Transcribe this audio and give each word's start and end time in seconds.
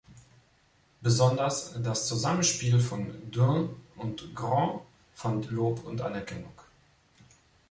Besonders 1.03 1.79
das 1.83 2.07
Zusammenspiel 2.07 2.79
von 2.79 3.13
Dunne 3.29 3.69
und 3.97 4.33
Grant 4.33 4.81
fand 5.13 5.51
Lob 5.51 5.85
und 5.85 6.01
Anerkennung. 6.01 6.59